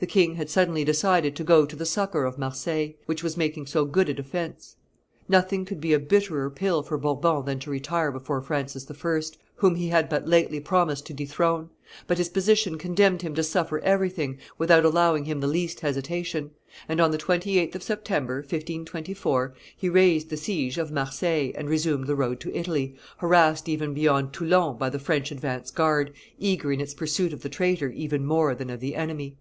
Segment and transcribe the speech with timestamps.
[0.00, 3.66] The king had suddenly decided to go to the succor of Marseilles, which was making
[3.66, 4.74] so good a defence.
[5.28, 9.20] Nothing could be a bitterer pill for Bourbon than to retire before Francis I.,
[9.56, 11.70] whom he had but lately promised to dethrone;
[12.08, 16.50] but his position condemned him to suffer everything, without allowing him the least hesitation;
[16.88, 22.08] and on the 28th of September, 1524, he raised the siege of Marseilles and resumed
[22.08, 26.80] the road to Italy, harassed even beyond Toulon by the French advance guard, eager in
[26.80, 29.36] its pursuit of the traitor even more than of the enemy.